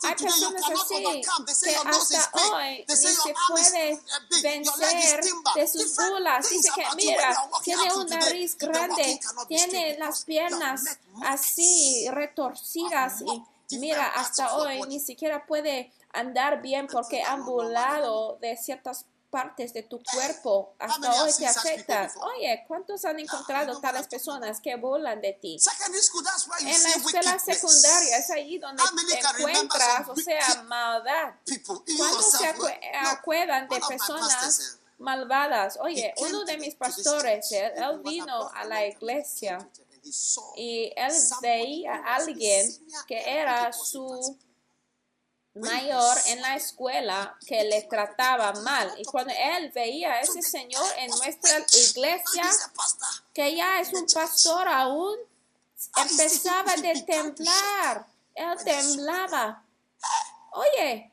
[0.03, 4.01] Hay personas así que hasta hoy ni se puede
[4.41, 5.21] vencer
[5.55, 6.49] de sus burlas.
[6.49, 8.17] Dice que mira, tiene today.
[8.17, 9.19] nariz grande,
[9.49, 10.83] tiene las piernas
[11.21, 18.55] así retorcidas y mira, hasta hoy ni siquiera puede andar bien porque man burlado de
[18.57, 20.75] ciertas partes de tu cuerpo.
[20.79, 22.09] Hasta hoy te afectan.
[22.21, 25.57] Oye, ¿cuántos han you encontrado tales personas que burlan de ti?
[26.61, 31.33] En la escuela secundaria es ahí donde remember encuentras, o sea, maldad.
[31.97, 32.71] ¿Cuántos se look,
[33.07, 35.77] acuerdan de personas malvadas?
[35.81, 37.73] Oye, uno de mis pastores, él,
[38.05, 39.57] vino a la iglesia
[40.55, 42.69] y él veía a alguien
[43.07, 44.37] que era su
[45.55, 48.93] mayor en la escuela que le trataba mal.
[48.97, 52.49] Y cuando él veía a ese señor en nuestra iglesia,
[53.33, 55.17] que ya es un pastor aún,
[55.97, 58.07] empezaba a temblar.
[58.35, 59.63] Él temblaba.
[60.51, 61.11] Oye,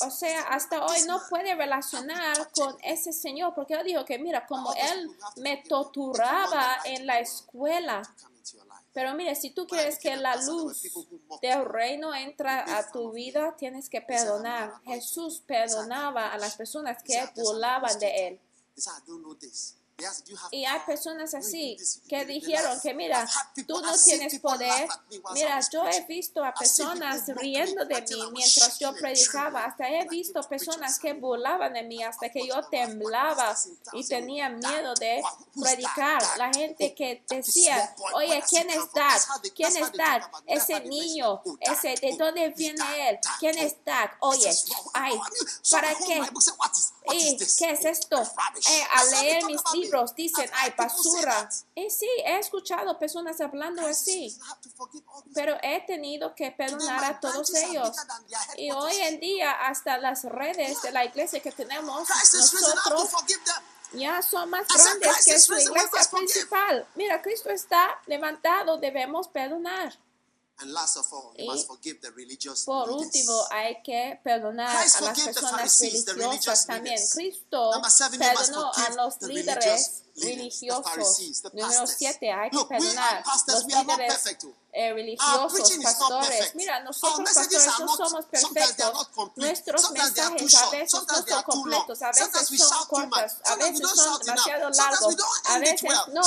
[0.00, 4.46] O sea, hasta hoy no puede relacionar con ese señor, porque él dijo que mira,
[4.46, 8.02] como él me torturaba en la escuela.
[8.92, 10.82] Pero mire, si tú quieres que la luz
[11.42, 14.68] del reino entra a tu vida, tienes que They said, "I'm perdonar.
[14.68, 17.42] not anointed." Jesús They said, "I perdonaba a las preach." personas que "I just have
[17.42, 18.40] burlaban de preach." él.
[19.98, 21.34] They said, "I don't know this." They asked, "Do you have Y hay power?" personas
[21.34, 21.76] así
[22.08, 23.26] que dijeron que mira,
[23.66, 24.88] tú no tienes poder.
[25.32, 29.64] Mira, yo he visto a personas riendo de mí mientras yo predicaba.
[29.64, 33.56] Hasta he visto personas que burlaban de mí hasta que yo temblaba
[33.92, 35.22] y tenía miedo de
[35.60, 36.22] predicar.
[36.36, 39.20] La gente que decía, oye, ¿quién es Dad?
[39.54, 40.22] ¿Quién es Dad?
[40.46, 43.18] Ese niño, ese, ¿de dónde viene él?
[43.38, 44.10] ¿Quién es Dad?
[44.20, 44.50] Oye,
[44.92, 45.18] ay,
[45.70, 46.22] ¿para qué?
[47.12, 48.20] ¿Y qué es esto?
[48.22, 51.48] Eh, al leer mis libros dicen, ay, basura.
[51.74, 54.36] Y sí, he escuchado personas hablando así,
[55.34, 57.96] pero he tenido que perdonar a todos ellos.
[58.56, 63.10] Y hoy en día, hasta las redes de la iglesia que tenemos, nosotros
[63.92, 66.86] ya son más grandes que su iglesia principal.
[66.94, 69.96] Mira, Cristo está levantado, debemos perdonar.
[70.58, 73.06] And last of all, you must forgive the religious Por leaders.
[73.06, 76.98] último, hay que perdonar Christ a las personas Pharisees, the religious religiosas también.
[77.12, 81.20] Cristo Number seven, perdonó a los líderes religiosos.
[81.52, 81.86] Número.
[81.86, 84.36] 7, hay que perdonar los líderes
[84.78, 86.54] eh, religiosos, pastores.
[86.54, 89.08] Mira, nosotros pastores no somos perfectos.
[89.36, 93.16] Nuestros mensajes a veces no son completos, a veces son much.
[93.44, 96.22] a veces son demasiado largos, a veces no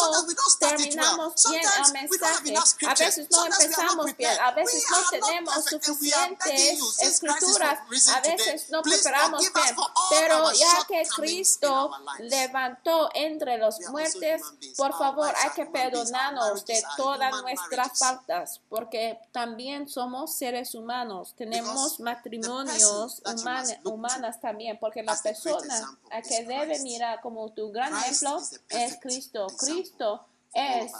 [0.60, 2.56] terminamos bien el mensaje,
[2.88, 7.80] a veces no empezamos bien, a veces no tenemos suficientes escrituras,
[8.16, 9.76] a veces no preparamos bien,
[10.10, 14.42] pero ya que Cristo levantó entre los muertes,
[14.78, 22.00] por favor, hay que perdonarnos de todas nuestras faltas, porque también somos seres humanos, tenemos
[22.00, 28.42] matrimonios to humanas también, porque la persona a que debe mirar como tu gran ejemplo
[28.70, 29.48] es Cristo.
[29.58, 30.92] Cristo es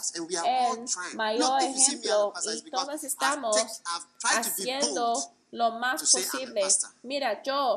[0.44, 3.56] el mayor ejemplo y todos estamos
[4.22, 6.62] haciendo lo más posible.
[7.02, 7.74] Mira, yo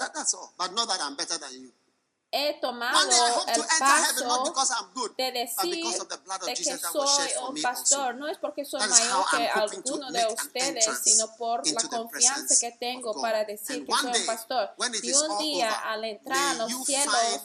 [2.33, 2.99] he tomado
[3.47, 4.53] el paso
[5.15, 8.15] de decir de que soy un pastor.
[8.15, 13.21] No es porque soy mayor que alguno de ustedes, sino por la confianza que tengo
[13.21, 14.71] para decir que soy un pastor.
[15.03, 17.41] Y un día, al entrar a los cielos,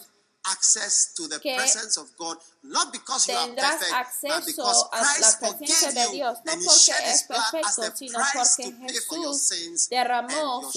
[0.51, 3.91] access to the presence of God, not because you are tendrás perfect,
[4.23, 6.81] but acceso because a la Christ presencia forgave de you Dios, no and He porque
[6.81, 9.49] shed es His blood as perfecto, the sino price porque to pay for your Jesús
[9.49, 10.73] sins and derramó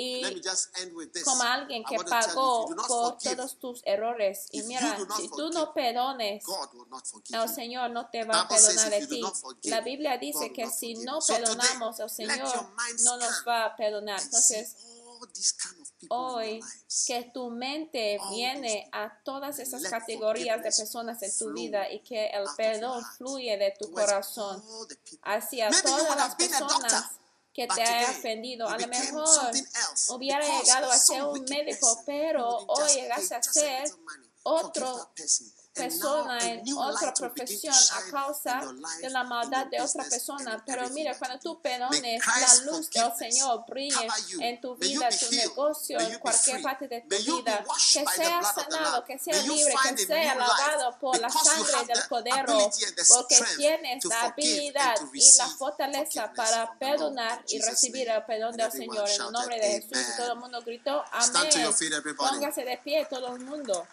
[0.00, 0.22] y
[1.24, 4.46] como alguien que pagó por todos tus errores.
[4.52, 6.44] Y mira, si tú no perdones,
[7.32, 9.20] el Señor no te oh, va a perdonar de ti.
[9.64, 12.70] La Biblia dice que si no perdonamos, el Señor
[13.02, 14.22] no nos va a perdonar.
[14.22, 14.76] Entonces,
[16.10, 16.60] hoy
[17.08, 22.26] que tu mente viene a todas esas categorías de personas en tu vida y que
[22.28, 24.62] el perdón fluye de tu corazón
[25.22, 27.18] hacia todas las personas
[27.58, 28.68] que te haya ofendido.
[28.68, 29.50] A lo mejor
[30.10, 33.84] hubiera llegado a ser un médico, pero hoy llegaste a ser
[34.48, 34.92] otra
[35.78, 38.60] persona en otra profesión a causa
[39.00, 40.62] de la maldad de otra persona.
[40.66, 44.08] Pero mira, cuando tú perdones, la luz del Señor brille
[44.40, 47.64] en tu vida, tu negocio, en cualquier parte de tu vida.
[47.92, 52.70] Que sea sanado, que sea libre, que sea lavado por la sangre del Cordero,
[53.08, 59.08] porque tienes la habilidad y la fortaleza para perdonar y recibir el perdón del Señor.
[59.08, 61.50] En el nombre de Jesús, todo el mundo gritó, amén.
[62.16, 63.86] Póngase de pie todo el mundo.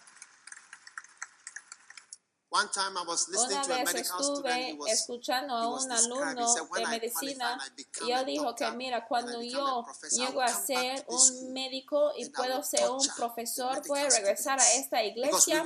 [2.55, 6.55] One time I was listening Una vez to a estuve was, escuchando a un alumno
[6.73, 7.59] de medicina
[8.05, 12.89] y él dijo que mira, cuando yo llego a ser un médico y puedo ser
[12.89, 15.65] un profesor, voy regresar a esta iglesia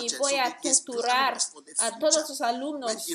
[0.00, 1.38] y voy a torturar
[1.78, 3.08] a todos sus alumnos.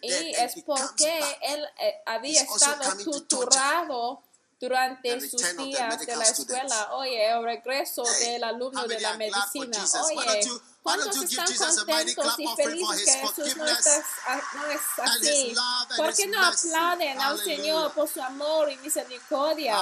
[0.00, 4.22] Y es porque él eh, había estado torturado
[4.58, 6.94] durante sus días de la escuela.
[6.94, 9.84] Oye, el regreso del alumno de la medicina.
[10.04, 10.40] Oye,
[10.88, 15.54] ¿Cuántos están contentos y felices que Jesús no, ah, no es así?
[15.96, 19.76] ¿Por qué no aplauden al Señor por su amor y misericordia?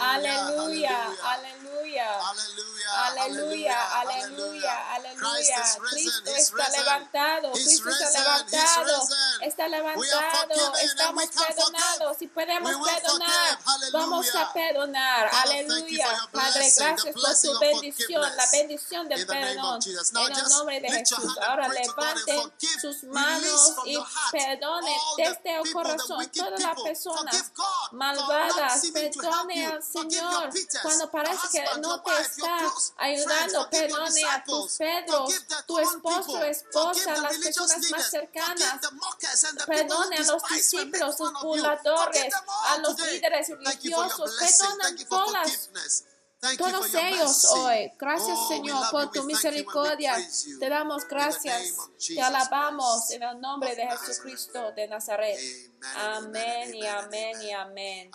[0.00, 2.20] Aleluya, aleluya,
[3.08, 5.64] aleluya, aleluya, aleluya.
[5.90, 9.08] Cristo está levantado, Cristo está levantado,
[9.42, 12.16] está levantado, estamos perdonados.
[12.18, 13.58] Si podemos perdonar,
[13.92, 15.30] vamos a perdonar.
[15.44, 19.80] Aleluya, Padre, gracias por su bendición, la bendición del perdón
[20.38, 21.38] el nombre de Jesús.
[21.38, 23.98] Ahora levanten sus manos y
[24.32, 27.52] perdonen desde el corazón todas las personas
[27.92, 28.82] malvadas.
[28.92, 30.50] Perdone al Señor
[30.82, 33.70] cuando parece que no te está ayudando.
[33.70, 35.32] Perdone a tus Pedros,
[35.66, 38.80] tu esposo, esposa, las personas más cercanas.
[39.66, 42.34] Perdone a los discípulos, los burladores,
[42.64, 44.36] a los líderes religiosos.
[44.38, 45.70] Perdona todas
[46.56, 47.90] todos ellos hoy.
[47.98, 50.14] Gracias Señor por tu misericordia.
[50.58, 51.76] Te damos gracias,
[52.06, 55.38] te alabamos en el nombre de Jesucristo de Nazaret.
[55.96, 58.10] Amén y amén y amén.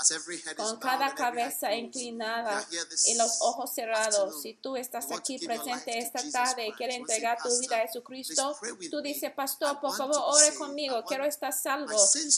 [0.55, 2.65] Con cada cabeza inclinada
[3.07, 7.57] y los ojos cerrados, si tú estás aquí presente esta tarde y quieres entregar tu
[7.59, 8.57] vida a Jesucristo,
[8.89, 11.97] tú dices, pastor, por favor, ore conmigo, quiero estar salvo,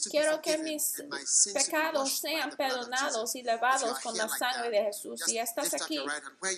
[0.10, 0.94] quiero que mis
[1.54, 5.22] pecados sean perdonados y lavados con la sangre de Jesús.
[5.26, 6.00] Si estás aquí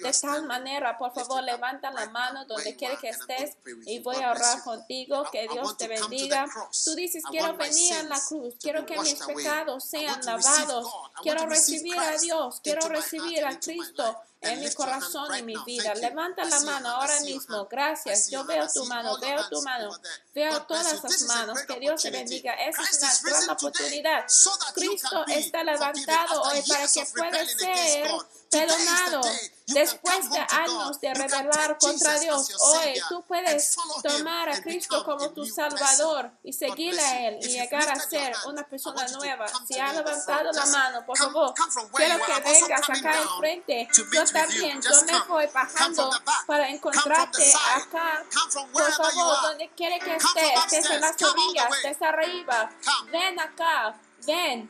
[0.01, 4.31] de tal manera, por favor, levanta la mano donde quiera que estés y voy a
[4.31, 6.47] orar contigo, que Dios te bendiga.
[6.83, 10.87] Tú dices, quiero venir a la cruz quiero que mis pecados sean lavados,
[11.21, 15.93] quiero recibir a Dios, quiero recibir a Cristo en mi corazón y mi vida.
[15.95, 17.67] Levanta la mano ahora mismo.
[17.69, 18.29] Gracias.
[18.29, 19.91] Yo veo tu mano, veo tu mano,
[20.33, 21.59] veo todas las manos.
[21.63, 22.53] Que Dios te bendiga.
[22.53, 24.25] Esa es una gran oportunidad.
[24.73, 28.11] Cristo está levantado hoy para que pueda ser
[28.49, 29.21] perdonado.
[29.67, 35.45] Después de años de rebelar contra Dios, hoy tú puedes tomar a Cristo como tu
[35.45, 39.45] Salvador y seguirle a Él y llegar a ser una persona nueva.
[39.67, 41.53] Si ha levantado la mano, por favor,
[41.93, 43.89] quiero que vengas acá enfrente.
[44.13, 46.11] Yo también, yo me voy bajando
[46.45, 48.23] para encontrarte acá.
[48.71, 52.69] Por favor, donde quiere que estés, desde las orillas, desde arriba.
[53.11, 54.69] Ven acá, ven.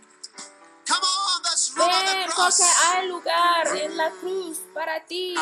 [0.88, 1.27] Come on.
[1.78, 5.36] Ven porque hay lugar en la cruz para ti.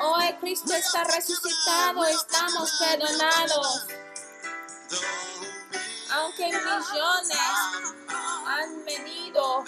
[0.01, 3.87] Hoy Cristo está resucitado, estamos perdonados.
[6.11, 7.39] Aunque millones
[8.47, 9.65] han venido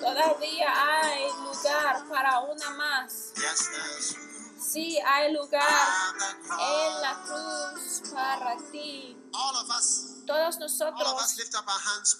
[0.00, 0.68] Todavía
[1.02, 3.32] hay lugar para una más.
[4.60, 5.62] Sí, hay lugar
[6.60, 9.16] en la cruz para ti.
[10.26, 11.08] Todos nosotros,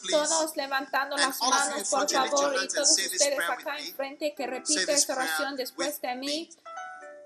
[0.09, 5.57] todos levantando las manos, por favor, y todos ustedes acá enfrente que repiten esta oración
[5.57, 6.49] después de mí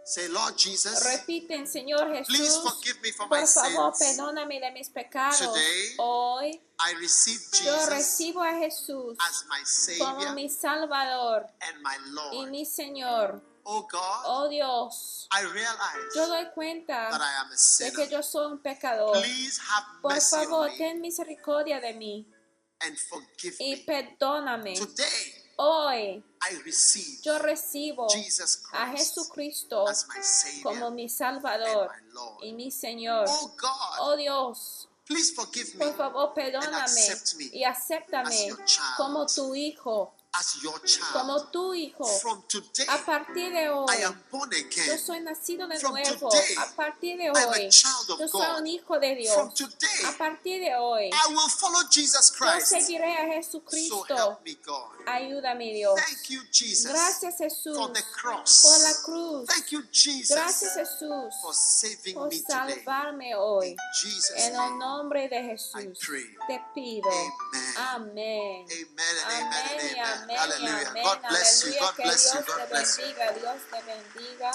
[0.05, 4.17] Say, Lord Jesus, Repiten, Señor please Jesús, forgive me for my por favor, sins.
[4.17, 5.39] perdóname de mis pecados.
[5.39, 9.59] Today, Hoy I receive yo Jesus recibo a Jesús as my
[9.99, 12.51] como Savior mi Salvador and my y Lord.
[12.51, 13.41] mi Señor.
[13.65, 17.93] Oh God, Oh Dios, I realize yo doy cuenta that I am a de sinner.
[17.95, 19.13] que yo soy un pecador.
[19.23, 22.27] Please have Por mercy favor, on me ten misericordia de mí
[22.81, 23.85] and forgive y me.
[23.87, 24.75] perdóname.
[24.75, 31.11] Today, Hoy I receive yo recibo Jesus a Jesucristo as my Savior como mi and
[31.11, 31.91] Salvador
[32.43, 33.27] y mi Señor.
[33.29, 37.01] Oh God, Oh Dios, please forgive me por favor, perdóname
[37.53, 38.49] y acéptame
[38.97, 40.15] como tu hijo,
[41.13, 41.51] como child.
[41.53, 42.05] tu hijo.
[42.21, 44.99] From today, A partir de hoy, I am born yo again.
[44.99, 46.31] soy nacido de From nuevo.
[46.31, 49.55] today, A partir de hoy, yo soy un hijo de From Dios.
[49.55, 52.69] today, A partir de hoy, I will follow Jesus yo Christ.
[52.69, 54.07] seguiré a So Jesucristo.
[54.17, 54.91] help me, God.
[55.07, 56.01] Ayúdame, Dios.
[56.01, 58.03] Thank you, Jesus, Gracias, Jesús, for the
[58.63, 59.47] por la cruz.
[59.49, 62.83] Thank you, Jesus, Gracias, Jesús, for saving por me today.
[62.85, 63.77] salvarme hoy.
[64.37, 66.25] En el nombre de Jesús, pray.
[66.49, 67.11] te pido.
[67.77, 68.67] Amén.
[68.67, 70.22] Amén.
[70.23, 70.91] Amén y Hallelujah.
[70.91, 71.03] amén.
[71.05, 71.73] God bless you.
[71.73, 71.81] Aleluya.
[71.81, 72.41] God Que bless you.
[72.41, 73.05] Dios God bless you.
[73.05, 73.33] bendiga.
[73.33, 74.51] Dios te bendiga.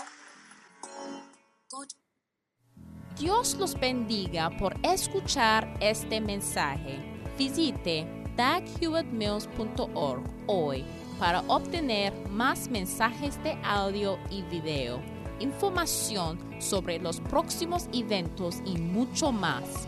[3.17, 6.99] Dios los bendiga por escuchar este mensaje.
[7.37, 8.05] Visite
[8.35, 10.85] daghewittmills.org hoy
[11.19, 15.01] para obtener más mensajes de audio y video,
[15.39, 19.87] información sobre los próximos eventos y mucho más.